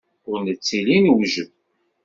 Ur 0.29 0.37
nettili 0.43 0.97
newjed. 0.99 1.51